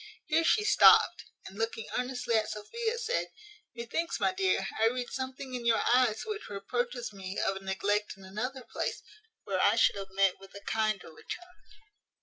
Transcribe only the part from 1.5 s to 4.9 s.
looking earnestly at Sophia, said, "Methinks, my dear, I